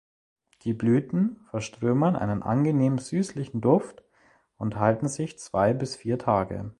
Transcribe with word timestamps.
Die 0.63 0.73
Blüten 0.73 1.35
verströmen 1.51 2.15
einen 2.15 2.41
angenehm 2.41 2.97
süßlichen 2.97 3.61
Duft 3.61 4.03
und 4.57 4.77
halten 4.77 5.07
sich 5.07 5.37
zwei 5.37 5.73
bis 5.75 5.95
vier 5.95 6.17
Tage. 6.17 6.69